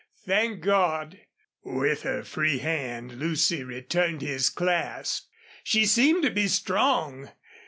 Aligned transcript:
Thank 0.25 0.61
God!" 0.61 1.19
With 1.63 2.01
her 2.01 2.23
free 2.23 2.57
hand 2.57 3.19
Lucy 3.19 3.63
returned 3.63 4.23
his 4.23 4.49
clasp. 4.49 5.29
She 5.63 5.85
seemed 5.85 6.23
to 6.23 6.31
be 6.31 6.47
strong. 6.47 7.29